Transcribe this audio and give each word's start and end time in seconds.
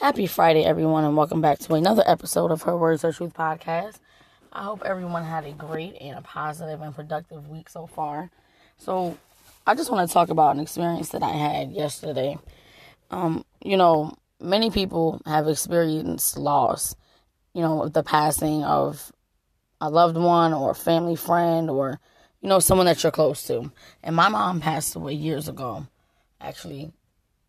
Happy 0.00 0.28
Friday, 0.28 0.64
everyone, 0.64 1.02
and 1.02 1.16
welcome 1.16 1.40
back 1.40 1.58
to 1.58 1.74
another 1.74 2.04
episode 2.06 2.52
of 2.52 2.62
Her 2.62 2.76
Words 2.76 3.02
Her 3.02 3.10
Truth 3.10 3.34
podcast. 3.34 3.98
I 4.52 4.62
hope 4.62 4.84
everyone 4.84 5.24
had 5.24 5.44
a 5.44 5.50
great 5.50 5.96
and 6.00 6.16
a 6.16 6.22
positive 6.22 6.80
and 6.80 6.94
productive 6.94 7.48
week 7.48 7.68
so 7.68 7.88
far. 7.88 8.30
So, 8.76 9.18
I 9.66 9.74
just 9.74 9.90
want 9.90 10.08
to 10.08 10.14
talk 10.14 10.28
about 10.28 10.54
an 10.54 10.62
experience 10.62 11.08
that 11.08 11.24
I 11.24 11.32
had 11.32 11.72
yesterday. 11.72 12.38
Um, 13.10 13.44
you 13.60 13.76
know, 13.76 14.14
many 14.40 14.70
people 14.70 15.20
have 15.26 15.48
experienced 15.48 16.36
loss, 16.38 16.94
you 17.52 17.60
know, 17.60 17.88
the 17.88 18.04
passing 18.04 18.62
of 18.62 19.10
a 19.80 19.90
loved 19.90 20.16
one 20.16 20.54
or 20.54 20.70
a 20.70 20.76
family 20.76 21.16
friend 21.16 21.68
or, 21.68 21.98
you 22.40 22.48
know, 22.48 22.60
someone 22.60 22.86
that 22.86 23.02
you're 23.02 23.10
close 23.10 23.48
to. 23.48 23.72
And 24.04 24.14
my 24.14 24.28
mom 24.28 24.60
passed 24.60 24.94
away 24.94 25.14
years 25.14 25.48
ago. 25.48 25.88
Actually, 26.40 26.92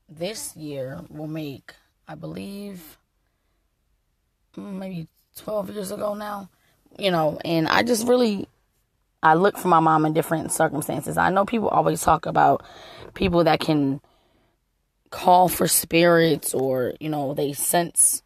this 0.10 0.56
year 0.56 1.02
will 1.12 1.28
make 1.28 1.76
I 2.10 2.16
believe 2.16 2.98
maybe 4.58 5.08
12 5.36 5.70
years 5.70 5.92
ago 5.92 6.16
now, 6.16 6.50
you 6.98 7.12
know, 7.12 7.40
and 7.46 7.68
I 7.68 7.84
just 7.84 8.08
really 8.08 8.48
I 9.22 9.36
look 9.36 9.60
for 9.60 9.68
my 9.68 9.80
mom 9.80 10.08
in 10.08 10.14
different 10.14 10.52
circumstances. 10.52 11.18
I 11.18 11.30
know 11.30 11.46
people 11.46 11.68
always 11.68 12.02
talk 12.02 12.26
about 12.26 12.66
people 13.14 13.44
that 13.44 13.60
can 13.60 14.02
call 15.12 15.50
for 15.50 15.68
spirits 15.68 16.56
or, 16.56 16.96
you 17.00 17.10
know, 17.10 17.36
they 17.36 17.54
sense 17.54 18.24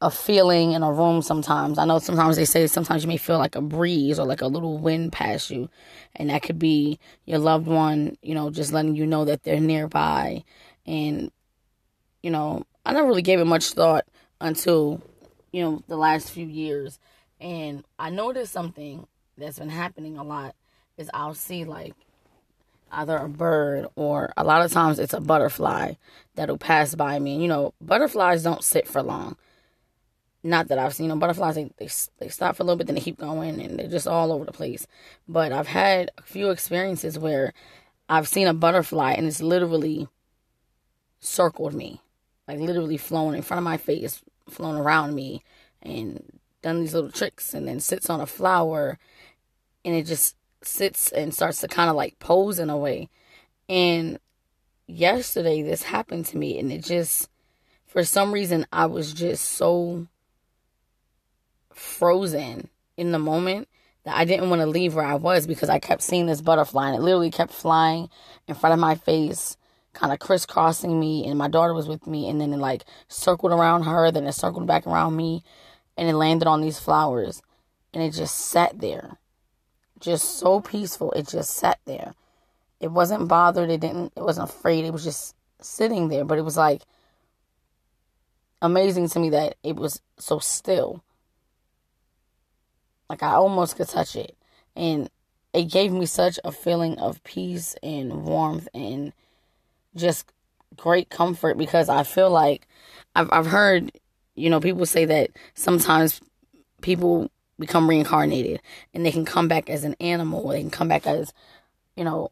a 0.00 0.10
feeling 0.10 0.72
in 0.72 0.82
a 0.82 0.90
room 0.90 1.20
sometimes. 1.20 1.76
I 1.76 1.84
know 1.84 1.98
sometimes 1.98 2.36
they 2.36 2.46
say 2.46 2.66
sometimes 2.68 3.04
you 3.04 3.08
may 3.08 3.18
feel 3.18 3.38
like 3.38 3.54
a 3.54 3.60
breeze 3.60 4.18
or 4.18 4.24
like 4.24 4.40
a 4.40 4.46
little 4.46 4.78
wind 4.78 5.12
pass 5.12 5.50
you. 5.50 5.68
And 6.16 6.30
that 6.30 6.42
could 6.42 6.58
be 6.58 6.98
your 7.26 7.38
loved 7.38 7.66
one, 7.66 8.16
you 8.22 8.34
know, 8.34 8.48
just 8.48 8.72
letting 8.72 8.96
you 8.96 9.04
know 9.04 9.26
that 9.26 9.42
they're 9.42 9.60
nearby. 9.60 10.42
And 10.86 11.30
you 12.22 12.30
know, 12.30 12.64
I 12.84 12.92
never 12.92 13.06
really 13.06 13.22
gave 13.22 13.40
it 13.40 13.46
much 13.46 13.70
thought 13.70 14.04
until, 14.40 15.02
you 15.52 15.62
know, 15.62 15.82
the 15.88 15.96
last 15.96 16.30
few 16.30 16.46
years. 16.46 16.98
And 17.40 17.84
I 17.98 18.10
noticed 18.10 18.52
something 18.52 19.06
that's 19.36 19.58
been 19.58 19.68
happening 19.68 20.16
a 20.16 20.24
lot 20.24 20.54
is 20.96 21.10
I'll 21.12 21.34
see 21.34 21.64
like 21.64 21.94
either 22.90 23.16
a 23.16 23.28
bird 23.28 23.86
or 23.96 24.32
a 24.36 24.44
lot 24.44 24.64
of 24.64 24.72
times 24.72 24.98
it's 24.98 25.14
a 25.14 25.20
butterfly 25.20 25.94
that'll 26.34 26.58
pass 26.58 26.94
by 26.94 27.18
me. 27.18 27.40
You 27.40 27.48
know, 27.48 27.74
butterflies 27.80 28.42
don't 28.42 28.62
sit 28.62 28.86
for 28.86 29.02
long. 29.02 29.36
Not 30.44 30.68
that 30.68 30.78
I've 30.78 30.94
seen 30.94 31.08
them. 31.08 31.20
Butterflies, 31.20 31.54
they, 31.54 31.70
they, 31.78 31.88
they 32.18 32.28
stop 32.28 32.56
for 32.56 32.64
a 32.64 32.66
little 32.66 32.76
bit, 32.76 32.88
then 32.88 32.96
they 32.96 33.00
keep 33.00 33.18
going, 33.18 33.60
and 33.60 33.78
they're 33.78 33.86
just 33.86 34.08
all 34.08 34.32
over 34.32 34.44
the 34.44 34.50
place. 34.52 34.88
But 35.28 35.52
I've 35.52 35.68
had 35.68 36.10
a 36.18 36.22
few 36.22 36.50
experiences 36.50 37.16
where 37.16 37.52
I've 38.08 38.26
seen 38.26 38.48
a 38.48 38.54
butterfly 38.54 39.12
and 39.12 39.26
it's 39.26 39.40
literally 39.40 40.08
circled 41.20 41.74
me 41.74 42.00
like 42.48 42.58
literally 42.58 42.96
flown 42.96 43.34
in 43.34 43.42
front 43.42 43.58
of 43.58 43.64
my 43.64 43.76
face, 43.76 44.22
flown 44.48 44.76
around 44.76 45.14
me, 45.14 45.42
and 45.82 46.40
done 46.62 46.80
these 46.80 46.94
little 46.94 47.10
tricks, 47.10 47.54
and 47.54 47.66
then 47.66 47.80
sits 47.80 48.10
on 48.10 48.20
a 48.20 48.26
flower, 48.26 48.98
and 49.84 49.94
it 49.94 50.06
just 50.06 50.36
sits 50.62 51.10
and 51.12 51.34
starts 51.34 51.60
to 51.60 51.68
kind 51.68 51.90
of 51.90 51.96
like 51.96 52.18
pose 52.18 52.58
in 52.58 52.70
a 52.70 52.76
way. 52.76 53.08
And 53.68 54.18
yesterday, 54.86 55.62
this 55.62 55.84
happened 55.84 56.26
to 56.26 56.36
me, 56.36 56.58
and 56.58 56.72
it 56.72 56.84
just, 56.84 57.28
for 57.86 58.04
some 58.04 58.32
reason, 58.32 58.66
I 58.72 58.86
was 58.86 59.12
just 59.12 59.44
so 59.44 60.06
frozen 61.72 62.68
in 62.96 63.12
the 63.12 63.18
moment 63.18 63.68
that 64.04 64.16
I 64.16 64.24
didn't 64.24 64.50
want 64.50 64.60
to 64.60 64.66
leave 64.66 64.94
where 64.94 65.04
I 65.04 65.14
was 65.14 65.46
because 65.46 65.68
I 65.68 65.78
kept 65.78 66.02
seeing 66.02 66.26
this 66.26 66.40
butterfly 66.40 66.88
and 66.88 66.96
it 66.96 67.02
literally 67.02 67.30
kept 67.30 67.52
flying 67.52 68.08
in 68.48 68.54
front 68.54 68.74
of 68.74 68.80
my 68.80 68.94
face 68.94 69.56
kind 69.92 70.12
of 70.12 70.18
crisscrossing 70.18 70.98
me, 70.98 71.26
and 71.26 71.38
my 71.38 71.48
daughter 71.48 71.74
was 71.74 71.88
with 71.88 72.06
me, 72.06 72.28
and 72.28 72.40
then 72.40 72.52
it 72.52 72.58
like 72.58 72.84
circled 73.08 73.52
around 73.52 73.84
her, 73.84 74.10
then 74.10 74.26
it 74.26 74.32
circled 74.32 74.66
back 74.66 74.86
around 74.86 75.16
me, 75.16 75.42
and 75.96 76.08
it 76.08 76.14
landed 76.14 76.48
on 76.48 76.60
these 76.60 76.78
flowers, 76.78 77.42
and 77.92 78.02
it 78.02 78.12
just 78.12 78.36
sat 78.36 78.80
there, 78.80 79.18
just 80.00 80.38
so 80.38 80.60
peaceful. 80.60 81.12
It 81.12 81.28
just 81.28 81.54
sat 81.54 81.78
there. 81.84 82.14
It 82.80 82.90
wasn't 82.90 83.28
bothered. 83.28 83.70
It 83.70 83.80
didn't. 83.80 84.12
It 84.16 84.22
wasn't 84.22 84.50
afraid. 84.50 84.84
It 84.84 84.92
was 84.92 85.04
just 85.04 85.36
sitting 85.60 86.08
there. 86.08 86.24
But 86.24 86.38
it 86.38 86.42
was 86.42 86.56
like 86.56 86.82
amazing 88.60 89.08
to 89.10 89.20
me 89.20 89.30
that 89.30 89.56
it 89.62 89.76
was 89.76 90.00
so 90.18 90.40
still. 90.40 91.04
Like 93.08 93.22
I 93.22 93.34
almost 93.34 93.76
could 93.76 93.88
touch 93.88 94.16
it, 94.16 94.36
and 94.74 95.10
it 95.52 95.64
gave 95.64 95.92
me 95.92 96.06
such 96.06 96.40
a 96.44 96.50
feeling 96.50 96.98
of 96.98 97.22
peace 97.24 97.76
and 97.82 98.24
warmth 98.24 98.68
and 98.74 99.12
just 99.94 100.26
great 100.76 101.10
comfort 101.10 101.58
because 101.58 101.88
I 101.88 102.02
feel 102.02 102.30
like 102.30 102.66
I've 103.14 103.30
I've 103.32 103.46
heard 103.46 103.92
you 104.34 104.50
know 104.50 104.60
people 104.60 104.86
say 104.86 105.04
that 105.04 105.30
sometimes 105.54 106.20
people 106.80 107.30
become 107.58 107.88
reincarnated 107.88 108.60
and 108.92 109.04
they 109.04 109.12
can 109.12 109.24
come 109.24 109.48
back 109.48 109.70
as 109.70 109.84
an 109.84 109.94
animal 110.00 110.40
or 110.40 110.54
they 110.54 110.60
can 110.60 110.70
come 110.70 110.88
back 110.88 111.06
as 111.06 111.32
you 111.96 112.04
know 112.04 112.30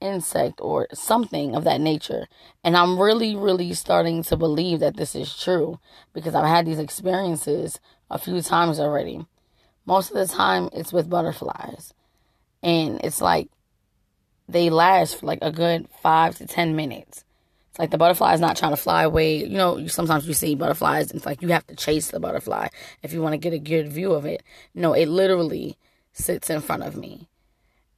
insect 0.00 0.60
or 0.60 0.86
something 0.92 1.54
of 1.54 1.64
that 1.64 1.80
nature. 1.80 2.26
And 2.62 2.76
I'm 2.76 2.98
really 2.98 3.34
really 3.34 3.72
starting 3.74 4.22
to 4.24 4.36
believe 4.36 4.80
that 4.80 4.96
this 4.96 5.14
is 5.14 5.36
true 5.36 5.78
because 6.12 6.34
I've 6.34 6.46
had 6.46 6.66
these 6.66 6.78
experiences 6.78 7.80
a 8.10 8.18
few 8.18 8.40
times 8.42 8.78
already. 8.78 9.26
Most 9.86 10.10
of 10.10 10.16
the 10.16 10.32
time 10.32 10.68
it's 10.72 10.92
with 10.92 11.10
butterflies. 11.10 11.94
And 12.62 13.00
it's 13.04 13.20
like 13.20 13.48
they 14.48 14.70
last 14.70 15.20
for 15.20 15.26
like 15.26 15.40
a 15.42 15.52
good 15.52 15.88
five 16.02 16.36
to 16.38 16.46
ten 16.46 16.74
minutes. 16.74 17.24
It's 17.70 17.78
like 17.78 17.90
the 17.90 17.98
butterfly 17.98 18.34
is 18.34 18.40
not 18.40 18.56
trying 18.56 18.72
to 18.72 18.76
fly 18.76 19.02
away. 19.02 19.44
You 19.44 19.56
know, 19.56 19.86
sometimes 19.86 20.26
you 20.26 20.34
see 20.34 20.54
butterflies, 20.54 21.10
and 21.10 21.18
it's 21.18 21.26
like 21.26 21.42
you 21.42 21.48
have 21.48 21.66
to 21.66 21.76
chase 21.76 22.10
the 22.10 22.20
butterfly 22.20 22.68
if 23.02 23.12
you 23.12 23.22
want 23.22 23.34
to 23.34 23.38
get 23.38 23.52
a 23.52 23.58
good 23.58 23.92
view 23.92 24.12
of 24.12 24.24
it. 24.24 24.42
No, 24.74 24.94
it 24.94 25.06
literally 25.06 25.76
sits 26.12 26.50
in 26.50 26.60
front 26.60 26.82
of 26.82 26.96
me. 26.96 27.28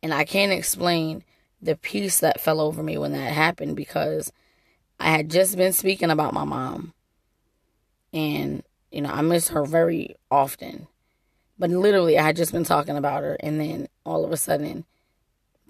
And 0.03 0.13
I 0.13 0.25
can't 0.25 0.53
explain 0.53 1.25
the 1.63 1.77
peace 1.77 2.21
that 2.21 2.41
fell 2.41 2.61
over 2.61 2.83
me 2.83 2.99
when 2.99 3.13
that 3.13 3.33
happened 3.33 3.77
because 3.77 4.33
I 4.99 5.11
had 5.11 5.31
just 5.31 5.57
been 5.57 5.73
speaking 5.73 6.11
about 6.11 6.35
my 6.35 6.45
mom. 6.45 6.95
And, 8.13 8.63
you 8.91 9.03
know, 9.03 9.11
I 9.11 9.21
miss 9.23 9.49
her 9.51 9.65
very 9.65 10.17
often. 10.31 10.89
But 11.59 11.71
literally, 11.71 12.19
I 12.19 12.23
had 12.23 12.37
just 12.37 12.53
been 12.53 12.65
talking 12.65 12.97
about 12.97 13.23
her, 13.23 13.37
and 13.41 13.61
then 13.61 13.89
all 14.05 14.25
of 14.25 14.33
a 14.33 14.37
sudden, 14.37 14.85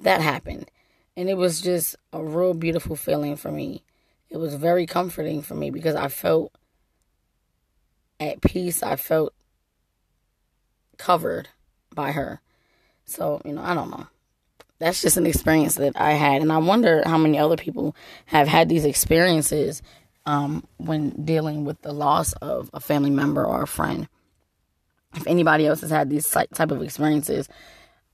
that 0.00 0.20
happened. 0.20 0.70
And 1.16 1.28
it 1.28 1.36
was 1.36 1.60
just 1.60 1.96
a 2.12 2.22
real 2.22 2.54
beautiful 2.54 2.96
feeling 2.96 3.36
for 3.36 3.50
me. 3.50 3.84
It 4.28 4.38
was 4.38 4.54
very 4.54 4.86
comforting 4.86 5.42
for 5.42 5.54
me 5.54 5.70
because 5.70 5.96
I 5.96 6.08
felt 6.08 6.52
at 8.18 8.40
peace. 8.40 8.82
I 8.82 8.96
felt 8.96 9.34
covered 10.98 11.48
by 11.94 12.12
her. 12.12 12.40
So, 13.04 13.42
you 13.44 13.52
know, 13.52 13.62
I 13.62 13.74
don't 13.74 13.90
know. 13.90 14.06
That's 14.78 15.02
just 15.02 15.16
an 15.16 15.26
experience 15.26 15.74
that 15.74 16.00
I 16.00 16.12
had. 16.12 16.42
And 16.42 16.52
I 16.52 16.58
wonder 16.58 17.02
how 17.04 17.18
many 17.18 17.38
other 17.38 17.56
people 17.56 17.94
have 18.26 18.48
had 18.48 18.68
these 18.68 18.84
experiences 18.84 19.82
um, 20.26 20.64
when 20.76 21.10
dealing 21.24 21.64
with 21.64 21.82
the 21.82 21.92
loss 21.92 22.32
of 22.34 22.70
a 22.72 22.80
family 22.80 23.10
member 23.10 23.44
or 23.44 23.62
a 23.62 23.66
friend. 23.66 24.08
If 25.14 25.26
anybody 25.26 25.66
else 25.66 25.80
has 25.80 25.90
had 25.90 26.08
these 26.08 26.30
type 26.30 26.70
of 26.70 26.82
experiences, 26.82 27.48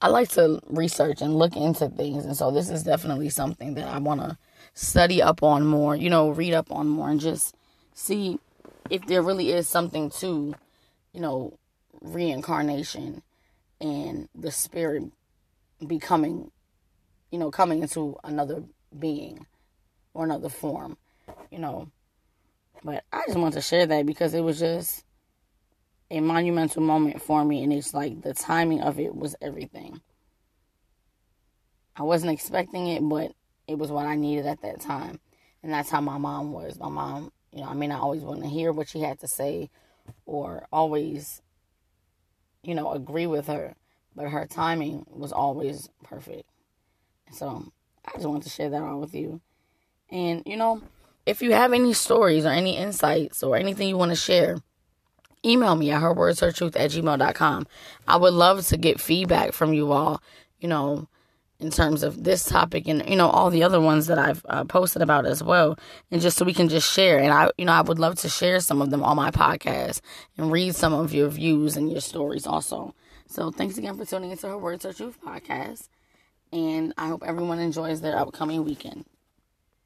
I 0.00 0.08
like 0.08 0.28
to 0.30 0.60
research 0.68 1.22
and 1.22 1.38
look 1.38 1.56
into 1.56 1.88
things, 1.88 2.26
and 2.26 2.36
so 2.36 2.50
this 2.50 2.68
is 2.68 2.82
definitely 2.82 3.30
something 3.30 3.74
that 3.74 3.88
I 3.88 3.98
want 3.98 4.20
to 4.20 4.36
study 4.74 5.22
up 5.22 5.42
on 5.42 5.66
more. 5.66 5.96
You 5.96 6.10
know, 6.10 6.28
read 6.28 6.52
up 6.52 6.70
on 6.70 6.86
more, 6.86 7.08
and 7.08 7.18
just 7.18 7.54
see 7.94 8.38
if 8.90 9.06
there 9.06 9.22
really 9.22 9.52
is 9.52 9.66
something 9.66 10.10
to, 10.10 10.54
you 11.12 11.20
know, 11.20 11.58
reincarnation 12.02 13.22
and 13.80 14.28
the 14.34 14.50
spirit 14.50 15.04
becoming, 15.86 16.50
you 17.30 17.38
know, 17.38 17.50
coming 17.50 17.80
into 17.80 18.16
another 18.22 18.64
being 18.98 19.46
or 20.12 20.24
another 20.24 20.50
form, 20.50 20.98
you 21.50 21.58
know. 21.58 21.90
But 22.84 23.04
I 23.12 23.22
just 23.26 23.38
want 23.38 23.54
to 23.54 23.62
share 23.62 23.86
that 23.86 24.04
because 24.04 24.34
it 24.34 24.42
was 24.42 24.58
just 24.58 25.05
a 26.10 26.20
monumental 26.20 26.82
moment 26.82 27.20
for 27.20 27.44
me, 27.44 27.62
and 27.62 27.72
it's 27.72 27.94
like 27.94 28.22
the 28.22 28.34
timing 28.34 28.80
of 28.80 28.98
it 28.98 29.14
was 29.14 29.34
everything. 29.40 30.00
I 31.96 32.02
wasn't 32.02 32.32
expecting 32.32 32.88
it, 32.88 33.00
but 33.00 33.32
it 33.66 33.78
was 33.78 33.90
what 33.90 34.06
I 34.06 34.16
needed 34.16 34.46
at 34.46 34.62
that 34.62 34.80
time. 34.80 35.18
And 35.62 35.72
that's 35.72 35.90
how 35.90 36.00
my 36.00 36.18
mom 36.18 36.52
was. 36.52 36.78
My 36.78 36.88
mom, 36.88 37.32
you 37.52 37.60
know, 37.60 37.68
I 37.68 37.74
mean, 37.74 37.90
I 37.90 37.98
always 37.98 38.22
want 38.22 38.42
to 38.42 38.48
hear 38.48 38.72
what 38.72 38.88
she 38.88 39.00
had 39.00 39.18
to 39.20 39.28
say 39.28 39.70
or 40.26 40.66
always, 40.70 41.42
you 42.62 42.74
know, 42.74 42.92
agree 42.92 43.26
with 43.26 43.46
her, 43.46 43.74
but 44.14 44.28
her 44.28 44.46
timing 44.46 45.06
was 45.08 45.32
always 45.32 45.88
perfect. 46.04 46.48
So 47.32 47.72
I 48.04 48.12
just 48.12 48.26
want 48.26 48.44
to 48.44 48.50
share 48.50 48.70
that 48.70 48.82
all 48.82 49.00
with 49.00 49.14
you. 49.14 49.40
And, 50.10 50.42
you 50.46 50.56
know, 50.56 50.82
if 51.24 51.42
you 51.42 51.52
have 51.52 51.72
any 51.72 51.92
stories 51.94 52.44
or 52.44 52.50
any 52.50 52.76
insights 52.76 53.42
or 53.42 53.56
anything 53.56 53.88
you 53.88 53.96
want 53.96 54.12
to 54.12 54.16
share, 54.16 54.58
email 55.46 55.76
me 55.76 55.90
at 55.90 56.02
herwordshertruth 56.02 56.76
at 56.76 56.90
gmail.com. 56.90 57.66
I 58.08 58.16
would 58.16 58.34
love 58.34 58.66
to 58.68 58.76
get 58.76 59.00
feedback 59.00 59.52
from 59.52 59.72
you 59.72 59.92
all, 59.92 60.20
you 60.60 60.68
know, 60.68 61.08
in 61.58 61.70
terms 61.70 62.02
of 62.02 62.24
this 62.24 62.44
topic 62.44 62.86
and 62.86 63.08
you 63.08 63.16
know 63.16 63.28
all 63.28 63.48
the 63.48 63.62
other 63.62 63.80
ones 63.80 64.08
that 64.08 64.18
I've 64.18 64.44
uh, 64.48 64.64
posted 64.64 65.02
about 65.02 65.26
as 65.26 65.42
well. 65.42 65.78
And 66.10 66.20
just 66.20 66.36
so 66.36 66.44
we 66.44 66.52
can 66.52 66.68
just 66.68 66.92
share. 66.92 67.18
And 67.18 67.32
I 67.32 67.50
you 67.56 67.64
know 67.64 67.72
I 67.72 67.80
would 67.80 67.98
love 67.98 68.16
to 68.16 68.28
share 68.28 68.60
some 68.60 68.82
of 68.82 68.90
them 68.90 69.02
on 69.02 69.16
my 69.16 69.30
podcast 69.30 70.00
and 70.36 70.52
read 70.52 70.74
some 70.74 70.92
of 70.92 71.14
your 71.14 71.28
views 71.28 71.76
and 71.76 71.90
your 71.90 72.00
stories 72.00 72.46
also. 72.46 72.94
So 73.28 73.50
thanks 73.50 73.78
again 73.78 73.96
for 73.96 74.04
tuning 74.04 74.30
into 74.30 74.48
her 74.48 74.58
words 74.58 74.84
her 74.84 74.92
truth 74.92 75.18
podcast. 75.24 75.88
And 76.52 76.92
I 76.96 77.08
hope 77.08 77.22
everyone 77.26 77.58
enjoys 77.58 78.00
their 78.00 78.16
upcoming 78.16 78.64
weekend 78.64 79.04